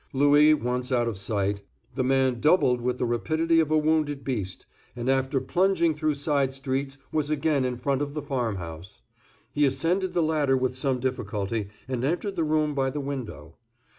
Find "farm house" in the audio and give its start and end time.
8.23-9.03